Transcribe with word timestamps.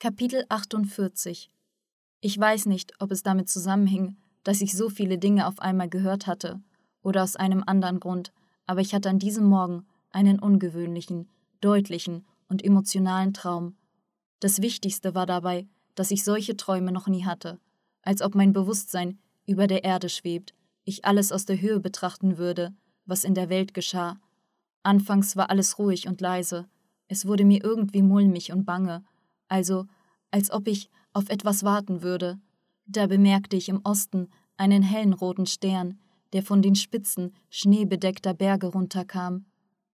Kapitel 0.00 0.44
48 0.48 1.50
Ich 2.20 2.38
weiß 2.38 2.66
nicht, 2.66 2.92
ob 3.00 3.10
es 3.10 3.24
damit 3.24 3.48
zusammenhing, 3.48 4.16
dass 4.44 4.60
ich 4.60 4.76
so 4.76 4.90
viele 4.90 5.18
Dinge 5.18 5.48
auf 5.48 5.58
einmal 5.58 5.88
gehört 5.88 6.28
hatte, 6.28 6.60
oder 7.02 7.24
aus 7.24 7.34
einem 7.34 7.64
anderen 7.66 7.98
Grund, 7.98 8.32
aber 8.64 8.80
ich 8.80 8.94
hatte 8.94 9.10
an 9.10 9.18
diesem 9.18 9.46
Morgen 9.46 9.86
einen 10.12 10.38
ungewöhnlichen, 10.38 11.28
deutlichen 11.60 12.24
und 12.48 12.64
emotionalen 12.64 13.34
Traum. 13.34 13.74
Das 14.38 14.62
Wichtigste 14.62 15.16
war 15.16 15.26
dabei, 15.26 15.66
dass 15.96 16.12
ich 16.12 16.22
solche 16.22 16.56
Träume 16.56 16.92
noch 16.92 17.08
nie 17.08 17.24
hatte, 17.24 17.58
als 18.02 18.22
ob 18.22 18.36
mein 18.36 18.52
Bewusstsein 18.52 19.18
über 19.46 19.66
der 19.66 19.82
Erde 19.82 20.10
schwebt, 20.10 20.54
ich 20.84 21.06
alles 21.06 21.32
aus 21.32 21.44
der 21.44 21.60
Höhe 21.60 21.80
betrachten 21.80 22.38
würde, 22.38 22.72
was 23.04 23.24
in 23.24 23.34
der 23.34 23.48
Welt 23.48 23.74
geschah. 23.74 24.20
Anfangs 24.84 25.34
war 25.34 25.50
alles 25.50 25.76
ruhig 25.80 26.06
und 26.06 26.20
leise, 26.20 26.68
es 27.08 27.26
wurde 27.26 27.44
mir 27.44 27.64
irgendwie 27.64 28.02
mulmig 28.02 28.52
und 28.52 28.64
bange, 28.64 29.02
also 29.48 29.86
als 30.30 30.50
ob 30.50 30.68
ich 30.68 30.90
auf 31.12 31.28
etwas 31.28 31.62
warten 31.64 32.02
würde. 32.02 32.38
Da 32.86 33.06
bemerkte 33.06 33.56
ich 33.56 33.68
im 33.68 33.80
Osten 33.84 34.28
einen 34.56 34.82
hellen 34.82 35.12
roten 35.12 35.46
Stern, 35.46 35.98
der 36.32 36.42
von 36.42 36.62
den 36.62 36.74
Spitzen 36.74 37.34
schneebedeckter 37.50 38.34
Berge 38.34 38.68
runterkam. 38.68 39.46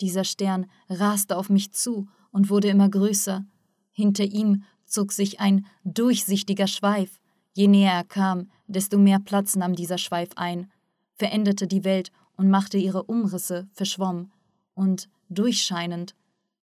Dieser 0.00 0.24
Stern 0.24 0.66
raste 0.88 1.36
auf 1.36 1.50
mich 1.50 1.72
zu 1.72 2.08
und 2.30 2.50
wurde 2.50 2.68
immer 2.68 2.88
größer. 2.88 3.44
Hinter 3.92 4.24
ihm 4.24 4.64
zog 4.84 5.12
sich 5.12 5.40
ein 5.40 5.66
durchsichtiger 5.84 6.66
Schweif. 6.66 7.20
Je 7.54 7.66
näher 7.66 7.92
er 7.92 8.04
kam, 8.04 8.50
desto 8.66 8.98
mehr 8.98 9.18
Platz 9.18 9.56
nahm 9.56 9.74
dieser 9.74 9.98
Schweif 9.98 10.30
ein, 10.36 10.70
veränderte 11.14 11.66
die 11.66 11.84
Welt 11.84 12.12
und 12.36 12.48
machte 12.48 12.78
ihre 12.78 13.02
Umrisse 13.02 13.68
verschwommen 13.72 14.30
und 14.74 15.08
durchscheinend. 15.28 16.14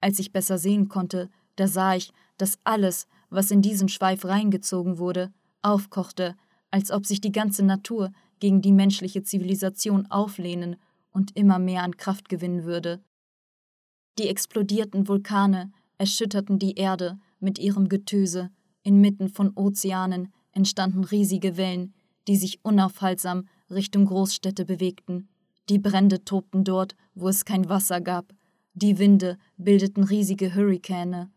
Als 0.00 0.18
ich 0.18 0.32
besser 0.32 0.58
sehen 0.58 0.88
konnte, 0.88 1.28
da 1.56 1.68
sah 1.68 1.94
ich, 1.94 2.12
dass 2.42 2.58
alles, 2.64 3.06
was 3.30 3.52
in 3.52 3.62
diesen 3.62 3.88
Schweif 3.88 4.24
reingezogen 4.24 4.98
wurde, 4.98 5.32
aufkochte, 5.62 6.34
als 6.72 6.90
ob 6.90 7.06
sich 7.06 7.20
die 7.20 7.30
ganze 7.30 7.64
Natur 7.64 8.10
gegen 8.40 8.60
die 8.60 8.72
menschliche 8.72 9.22
Zivilisation 9.22 10.10
auflehnen 10.10 10.74
und 11.12 11.36
immer 11.36 11.60
mehr 11.60 11.84
an 11.84 11.96
Kraft 11.96 12.28
gewinnen 12.28 12.64
würde. 12.64 13.00
Die 14.18 14.26
explodierten 14.26 15.06
Vulkane 15.06 15.70
erschütterten 15.98 16.58
die 16.58 16.74
Erde 16.74 17.20
mit 17.38 17.60
ihrem 17.60 17.88
Getöse, 17.88 18.50
inmitten 18.82 19.28
von 19.28 19.52
Ozeanen 19.54 20.32
entstanden 20.50 21.04
riesige 21.04 21.56
Wellen, 21.56 21.94
die 22.26 22.34
sich 22.34 22.64
unaufhaltsam 22.64 23.46
Richtung 23.70 24.06
Großstädte 24.06 24.64
bewegten. 24.64 25.28
Die 25.68 25.78
Brände 25.78 26.24
tobten 26.24 26.64
dort, 26.64 26.96
wo 27.14 27.28
es 27.28 27.44
kein 27.44 27.68
Wasser 27.68 28.00
gab. 28.00 28.34
Die 28.74 28.98
Winde 28.98 29.38
bildeten 29.58 30.02
riesige 30.02 30.56
Hurrikane, 30.56 31.30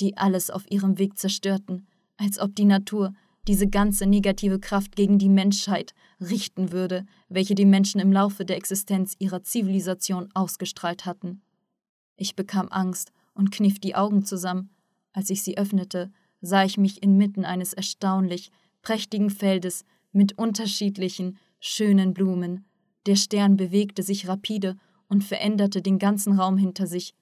die 0.00 0.16
alles 0.16 0.50
auf 0.50 0.70
ihrem 0.70 0.98
Weg 0.98 1.18
zerstörten, 1.18 1.86
als 2.16 2.38
ob 2.38 2.54
die 2.54 2.64
Natur 2.64 3.12
diese 3.46 3.66
ganze 3.66 4.06
negative 4.06 4.58
Kraft 4.60 4.94
gegen 4.94 5.18
die 5.18 5.30
Menschheit 5.30 5.94
richten 6.20 6.70
würde, 6.70 7.06
welche 7.28 7.54
die 7.54 7.64
Menschen 7.64 8.00
im 8.00 8.12
Laufe 8.12 8.44
der 8.44 8.56
Existenz 8.56 9.16
ihrer 9.18 9.42
Zivilisation 9.42 10.28
ausgestrahlt 10.34 11.06
hatten. 11.06 11.40
Ich 12.16 12.36
bekam 12.36 12.68
Angst 12.70 13.10
und 13.32 13.50
kniff 13.50 13.78
die 13.78 13.94
Augen 13.94 14.24
zusammen. 14.24 14.70
Als 15.12 15.30
ich 15.30 15.42
sie 15.42 15.56
öffnete, 15.56 16.10
sah 16.40 16.64
ich 16.64 16.76
mich 16.76 17.02
inmitten 17.02 17.44
eines 17.44 17.72
erstaunlich 17.72 18.50
prächtigen 18.82 19.30
Feldes 19.30 19.84
mit 20.12 20.36
unterschiedlichen, 20.36 21.38
schönen 21.60 22.12
Blumen. 22.12 22.66
Der 23.06 23.16
Stern 23.16 23.56
bewegte 23.56 24.02
sich 24.02 24.28
rapide 24.28 24.76
und 25.08 25.24
veränderte 25.24 25.80
den 25.80 25.98
ganzen 25.98 26.38
Raum 26.38 26.58
hinter 26.58 26.86
sich. 26.86 27.14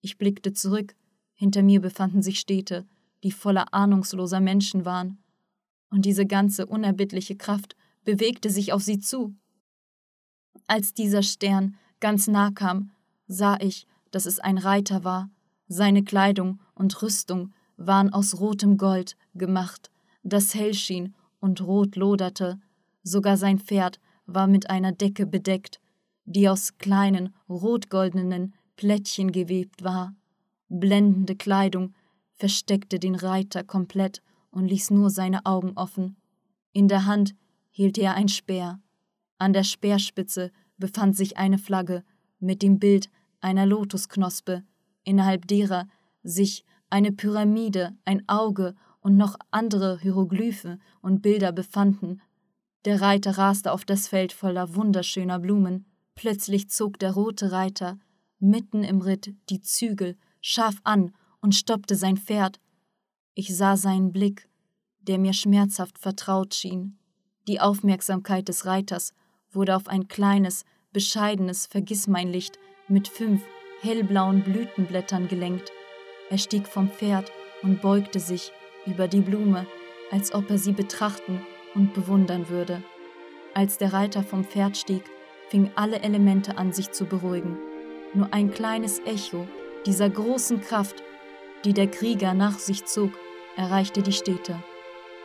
Ich 0.00 0.16
blickte 0.16 0.52
zurück. 0.52 0.94
Hinter 1.34 1.62
mir 1.62 1.80
befanden 1.80 2.22
sich 2.22 2.40
Städte, 2.40 2.86
die 3.22 3.32
voller 3.32 3.72
ahnungsloser 3.72 4.40
Menschen 4.40 4.84
waren 4.84 5.18
und 5.94 6.04
diese 6.04 6.26
ganze 6.26 6.66
unerbittliche 6.66 7.36
Kraft 7.36 7.76
bewegte 8.02 8.50
sich 8.50 8.72
auf 8.72 8.82
sie 8.82 8.98
zu. 8.98 9.34
Als 10.66 10.92
dieser 10.92 11.22
Stern 11.22 11.76
ganz 12.00 12.26
nah 12.26 12.50
kam, 12.50 12.90
sah 13.28 13.56
ich, 13.60 13.86
dass 14.10 14.26
es 14.26 14.40
ein 14.40 14.58
Reiter 14.58 15.04
war. 15.04 15.30
Seine 15.68 16.02
Kleidung 16.02 16.60
und 16.74 17.00
Rüstung 17.00 17.52
waren 17.76 18.12
aus 18.12 18.40
rotem 18.40 18.76
Gold 18.76 19.16
gemacht, 19.34 19.92
das 20.24 20.54
hell 20.54 20.74
schien 20.74 21.14
und 21.38 21.60
rot 21.60 21.94
loderte. 21.94 22.60
Sogar 23.04 23.36
sein 23.36 23.60
Pferd 23.60 24.00
war 24.26 24.48
mit 24.48 24.70
einer 24.70 24.90
Decke 24.90 25.26
bedeckt, 25.26 25.80
die 26.24 26.48
aus 26.48 26.76
kleinen 26.78 27.34
rotgoldenen 27.48 28.54
Plättchen 28.76 29.30
gewebt 29.30 29.84
war. 29.84 30.12
Blendende 30.80 31.36
Kleidung 31.36 31.94
versteckte 32.34 32.98
den 32.98 33.14
Reiter 33.14 33.62
komplett 33.62 34.22
und 34.50 34.66
ließ 34.66 34.90
nur 34.90 35.08
seine 35.08 35.46
Augen 35.46 35.72
offen. 35.76 36.16
In 36.72 36.88
der 36.88 37.06
Hand 37.06 37.36
hielt 37.70 37.96
er 37.96 38.14
ein 38.14 38.28
Speer. 38.28 38.80
An 39.38 39.52
der 39.52 39.62
Speerspitze 39.62 40.50
befand 40.76 41.16
sich 41.16 41.36
eine 41.36 41.58
Flagge 41.58 42.02
mit 42.40 42.60
dem 42.60 42.80
Bild 42.80 43.08
einer 43.40 43.66
Lotusknospe, 43.66 44.64
innerhalb 45.04 45.46
derer 45.46 45.86
sich 46.24 46.64
eine 46.90 47.12
Pyramide, 47.12 47.96
ein 48.04 48.28
Auge 48.28 48.74
und 49.00 49.16
noch 49.16 49.36
andere 49.52 50.00
Hieroglyphen 50.00 50.82
und 51.00 51.22
Bilder 51.22 51.52
befanden. 51.52 52.20
Der 52.84 53.00
Reiter 53.00 53.38
raste 53.38 53.70
auf 53.70 53.84
das 53.84 54.08
Feld 54.08 54.32
voller 54.32 54.74
wunderschöner 54.74 55.38
Blumen. 55.38 55.86
Plötzlich 56.16 56.68
zog 56.68 56.98
der 56.98 57.12
rote 57.12 57.52
Reiter 57.52 57.98
mitten 58.40 58.82
im 58.82 59.00
Ritt 59.00 59.34
die 59.50 59.60
Zügel 59.60 60.16
scharf 60.46 60.76
an 60.84 61.14
und 61.40 61.54
stoppte 61.54 61.96
sein 61.96 62.18
Pferd. 62.18 62.60
Ich 63.34 63.56
sah 63.56 63.78
seinen 63.78 64.12
Blick, 64.12 64.46
der 65.00 65.18
mir 65.18 65.32
schmerzhaft 65.32 65.98
vertraut 65.98 66.54
schien. 66.54 66.98
Die 67.48 67.60
Aufmerksamkeit 67.60 68.48
des 68.48 68.66
Reiters 68.66 69.14
wurde 69.52 69.74
auf 69.74 69.88
ein 69.88 70.06
kleines, 70.06 70.66
bescheidenes 70.92 71.66
Vergissmeinlicht 71.66 72.58
mit 72.88 73.08
fünf 73.08 73.42
hellblauen 73.80 74.42
Blütenblättern 74.42 75.28
gelenkt. 75.28 75.72
Er 76.28 76.36
stieg 76.36 76.68
vom 76.68 76.90
Pferd 76.90 77.32
und 77.62 77.80
beugte 77.80 78.20
sich 78.20 78.52
über 78.84 79.08
die 79.08 79.22
Blume, 79.22 79.66
als 80.10 80.34
ob 80.34 80.50
er 80.50 80.58
sie 80.58 80.72
betrachten 80.72 81.40
und 81.74 81.94
bewundern 81.94 82.50
würde. 82.50 82.84
Als 83.54 83.78
der 83.78 83.94
Reiter 83.94 84.22
vom 84.22 84.44
Pferd 84.44 84.76
stieg, 84.76 85.04
fingen 85.48 85.70
alle 85.74 86.00
Elemente 86.00 86.58
an, 86.58 86.74
sich 86.74 86.92
zu 86.92 87.06
beruhigen. 87.06 87.56
Nur 88.12 88.32
ein 88.34 88.52
kleines 88.52 89.00
Echo 89.06 89.48
dieser 89.86 90.08
großen 90.08 90.60
Kraft, 90.60 90.96
die 91.64 91.72
der 91.72 91.88
Krieger 91.88 92.34
nach 92.34 92.58
sich 92.58 92.84
zog, 92.86 93.10
erreichte 93.56 94.02
die 94.02 94.12
Städte. 94.12 94.56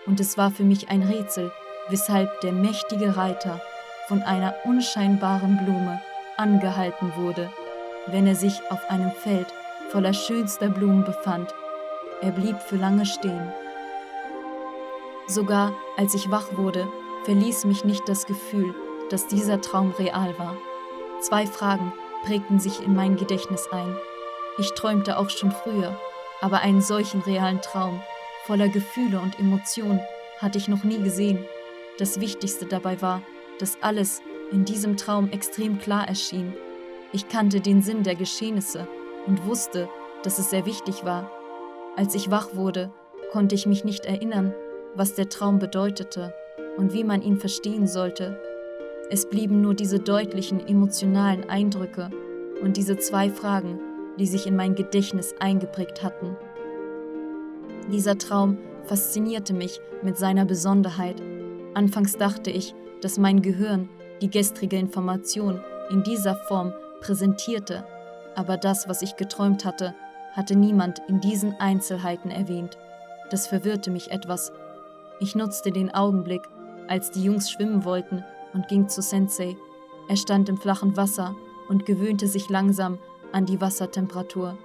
Und 0.06 0.20
es 0.20 0.38
war 0.38 0.52
für 0.52 0.64
mich 0.64 0.90
ein 0.90 1.04
Rätsel, 1.04 1.52
weshalb 1.90 2.42
der 2.42 2.52
mächtige 2.52 3.18
Reiter 3.18 3.62
von 4.08 4.22
einer 4.22 4.56
unscheinbaren 4.66 5.58
Blume 5.64 6.02
angehalten 6.38 7.14
wurde, 7.16 7.52
wenn 8.08 8.28
er 8.28 8.36
sich 8.36 8.60
auf 8.70 8.90
einem 8.90 9.12
Feld 9.12 9.48
voller 9.92 10.14
schönster 10.14 10.70
Blumen 10.70 11.04
befand. 11.04 11.54
Er 12.22 12.32
blieb 12.32 12.60
für 12.60 12.76
lange 12.76 13.06
stehen. 13.06 13.52
Sogar 15.28 15.74
als 15.98 16.14
ich 16.14 16.32
wach 16.32 16.58
wurde, 16.58 16.88
verließ 17.24 17.66
mich 17.66 17.86
nicht 17.86 18.08
das 18.08 18.26
Gefühl, 18.26 18.74
dass 19.10 19.28
dieser 19.28 19.62
Traum 19.62 19.92
real 19.92 20.38
war. 20.38 20.56
Zwei 21.22 21.46
Fragen 21.46 21.94
prägten 22.24 22.60
sich 22.60 22.84
in 22.84 22.96
mein 22.96 23.16
Gedächtnis 23.16 23.68
ein. 23.72 23.96
Ich 24.58 24.72
träumte 24.72 25.18
auch 25.18 25.30
schon 25.30 25.52
früher, 25.52 25.98
aber 26.42 26.62
einen 26.62 26.82
solchen 26.82 27.22
realen 27.22 27.62
Traum 27.62 28.02
voller 28.50 28.70
Gefühle 28.70 29.20
und 29.20 29.38
Emotionen 29.40 30.02
hatte 30.40 30.58
ich 30.58 30.68
noch 30.68 30.84
nie 30.84 30.98
gesehen. 30.98 31.46
Das 32.00 32.20
Wichtigste 32.20 32.66
dabei 32.66 33.00
war, 33.00 33.22
dass 33.60 33.78
alles 33.82 34.24
in 34.52 34.66
diesem 34.66 34.98
Traum 34.98 35.30
extrem 35.32 35.78
klar 35.78 36.08
erschien. 36.08 36.56
Ich 37.12 37.28
kannte 37.28 37.62
den 37.62 37.84
Sinn 37.84 38.02
der 38.02 38.16
Geschehnisse 38.16 38.88
und 39.28 39.46
wusste, 39.46 39.88
dass 40.24 40.40
es 40.40 40.50
sehr 40.50 40.66
wichtig 40.66 41.06
war. 41.06 41.30
Als 41.96 42.16
ich 42.16 42.32
wach 42.32 42.56
wurde, 42.56 42.92
konnte 43.32 43.54
ich 43.54 43.68
mich 43.68 43.84
nicht 43.84 44.06
erinnern, 44.06 44.56
was 44.96 45.14
der 45.14 45.30
Traum 45.30 45.60
bedeutete 45.60 46.34
und 46.76 46.92
wie 46.92 47.04
man 47.04 47.22
ihn 47.22 47.38
verstehen 47.38 47.86
sollte. 47.86 48.42
Es 49.12 49.30
blieben 49.30 49.62
nur 49.62 49.76
diese 49.76 50.00
deutlichen 50.00 50.68
emotionalen 50.68 51.48
Eindrücke 51.50 52.10
und 52.62 52.78
diese 52.78 52.98
zwei 52.98 53.30
Fragen, 53.30 53.80
die 54.20 54.28
sich 54.28 54.46
in 54.46 54.56
mein 54.56 54.76
Gedächtnis 54.76 55.34
eingeprägt 55.40 56.04
hatten. 56.04 56.36
Dieser 57.92 58.18
Traum 58.18 58.58
faszinierte 58.84 59.54
mich 59.54 59.80
mit 60.04 60.18
seiner 60.18 60.46
Besonderheit. 60.46 61.22
Anfangs 61.74 62.18
dachte 62.18 62.52
ich, 62.52 62.76
dass 63.02 63.18
mein 63.18 63.42
Gehirn 63.42 63.90
die 64.22 64.30
gestrige 64.30 64.78
Information 64.78 65.62
in 65.90 66.04
dieser 66.04 66.36
Form 66.36 66.74
präsentierte, 67.00 67.86
aber 68.36 68.58
das, 68.58 68.88
was 68.88 69.02
ich 69.02 69.16
geträumt 69.16 69.66
hatte, 69.66 69.96
hatte 70.34 70.56
niemand 70.56 71.00
in 71.08 71.20
diesen 71.20 71.54
Einzelheiten 71.54 72.30
erwähnt. 72.30 72.78
Das 73.32 73.48
verwirrte 73.48 73.90
mich 73.90 74.12
etwas. 74.12 74.52
Ich 75.20 75.36
nutzte 75.36 75.72
den 75.72 75.94
Augenblick, 75.94 76.42
als 76.88 77.12
die 77.12 77.24
Jungs 77.24 77.50
schwimmen 77.50 77.86
wollten, 77.86 78.24
und 78.54 78.68
ging 78.68 78.90
zu 78.90 79.02
Sensei. 79.02 79.56
Er 80.08 80.18
stand 80.18 80.50
im 80.50 80.58
flachen 80.58 80.98
Wasser 80.98 81.36
und 81.68 81.86
gewöhnte 81.86 82.28
sich 82.28 82.50
langsam 82.50 82.98
an 83.32 83.46
die 83.46 83.62
Wassertemperatur. 83.62 84.58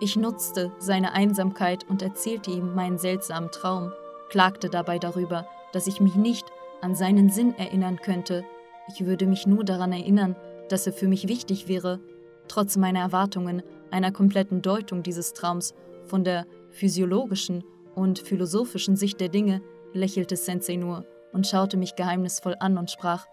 Ich 0.00 0.16
nutzte 0.16 0.72
seine 0.78 1.12
Einsamkeit 1.12 1.88
und 1.88 2.02
erzählte 2.02 2.50
ihm 2.50 2.74
meinen 2.74 2.98
seltsamen 2.98 3.50
Traum, 3.50 3.92
klagte 4.28 4.68
dabei 4.68 4.98
darüber, 4.98 5.46
dass 5.72 5.86
ich 5.86 6.00
mich 6.00 6.14
nicht 6.14 6.46
an 6.80 6.94
seinen 6.94 7.30
Sinn 7.30 7.54
erinnern 7.56 7.96
könnte. 7.96 8.44
Ich 8.88 9.06
würde 9.06 9.26
mich 9.26 9.46
nur 9.46 9.64
daran 9.64 9.92
erinnern, 9.92 10.36
dass 10.68 10.86
er 10.86 10.92
für 10.92 11.08
mich 11.08 11.28
wichtig 11.28 11.68
wäre. 11.68 12.00
Trotz 12.48 12.76
meiner 12.76 13.00
Erwartungen 13.00 13.62
einer 13.90 14.12
kompletten 14.12 14.60
Deutung 14.60 15.02
dieses 15.02 15.32
Traums 15.32 15.72
von 16.04 16.24
der 16.24 16.46
physiologischen 16.70 17.64
und 17.94 18.18
philosophischen 18.18 18.96
Sicht 18.96 19.20
der 19.20 19.28
Dinge 19.28 19.62
lächelte 19.94 20.36
Sensei 20.36 20.76
nur 20.76 21.06
und 21.32 21.46
schaute 21.46 21.76
mich 21.76 21.96
geheimnisvoll 21.96 22.56
an 22.60 22.76
und 22.76 22.90
sprach: 22.90 23.26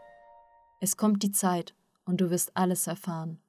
Es 0.80 0.96
kommt 0.96 1.24
die 1.24 1.32
Zeit 1.32 1.74
und 2.06 2.22
du 2.22 2.30
wirst 2.30 2.52
alles 2.56 2.88
erfahren. 2.88 3.42